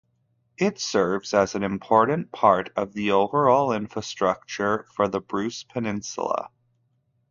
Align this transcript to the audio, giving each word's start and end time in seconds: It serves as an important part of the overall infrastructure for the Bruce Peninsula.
It 0.57 0.79
serves 0.79 1.31
as 1.31 1.53
an 1.53 1.61
important 1.61 2.31
part 2.31 2.71
of 2.75 2.93
the 2.93 3.11
overall 3.11 3.71
infrastructure 3.71 4.87
for 4.95 5.07
the 5.07 5.21
Bruce 5.21 5.61
Peninsula. 5.61 6.49